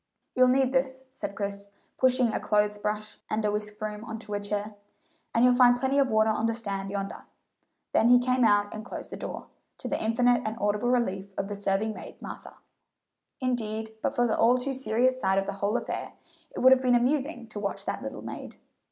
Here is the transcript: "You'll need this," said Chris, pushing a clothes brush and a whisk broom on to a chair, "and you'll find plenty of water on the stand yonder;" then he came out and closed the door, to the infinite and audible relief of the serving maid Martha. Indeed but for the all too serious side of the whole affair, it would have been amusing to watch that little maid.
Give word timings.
"You'll 0.33 0.47
need 0.47 0.71
this," 0.71 1.05
said 1.13 1.35
Chris, 1.35 1.67
pushing 1.99 2.33
a 2.33 2.39
clothes 2.39 2.79
brush 2.79 3.19
and 3.29 3.45
a 3.45 3.51
whisk 3.51 3.77
broom 3.77 4.03
on 4.03 4.17
to 4.17 4.33
a 4.33 4.39
chair, 4.39 4.73
"and 5.31 5.45
you'll 5.45 5.53
find 5.53 5.75
plenty 5.75 5.99
of 5.99 6.07
water 6.09 6.31
on 6.31 6.47
the 6.47 6.55
stand 6.55 6.89
yonder;" 6.89 7.25
then 7.93 8.07
he 8.09 8.17
came 8.17 8.43
out 8.43 8.73
and 8.73 8.83
closed 8.83 9.11
the 9.11 9.15
door, 9.15 9.49
to 9.77 9.87
the 9.87 10.03
infinite 10.03 10.41
and 10.43 10.57
audible 10.59 10.89
relief 10.89 11.35
of 11.37 11.49
the 11.49 11.55
serving 11.55 11.93
maid 11.93 12.19
Martha. 12.19 12.55
Indeed 13.41 13.91
but 14.01 14.15
for 14.15 14.25
the 14.25 14.35
all 14.35 14.57
too 14.57 14.73
serious 14.73 15.19
side 15.21 15.37
of 15.37 15.45
the 15.45 15.53
whole 15.61 15.77
affair, 15.77 16.13
it 16.49 16.61
would 16.61 16.71
have 16.71 16.81
been 16.81 16.95
amusing 16.95 17.45
to 17.49 17.59
watch 17.59 17.85
that 17.85 18.01
little 18.01 18.23
maid. 18.23 18.55